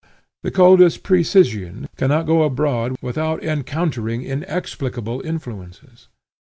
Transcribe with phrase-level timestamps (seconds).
[0.41, 6.07] The coldest precisian cannot go abroad without encountering inexplicable influences.